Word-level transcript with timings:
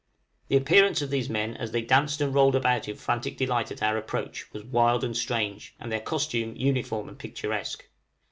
The 0.47 0.57
appearance 0.57 1.03
of 1.03 1.11
these 1.11 1.29
men, 1.29 1.55
as 1.57 1.73
they 1.73 1.83
danced 1.83 2.21
and 2.21 2.33
rolled 2.33 2.55
about 2.55 2.87
in 2.89 2.95
frantic 2.95 3.37
delight 3.37 3.69
at 3.69 3.83
our 3.83 3.97
approach, 3.97 4.51
was 4.51 4.63
wild 4.63 5.03
and 5.03 5.15
strange, 5.15 5.75
and 5.79 5.91
their 5.91 6.01
costume 6.01 6.55
uniform 6.55 7.07
and 7.07 7.19
picturesque. 7.19 7.85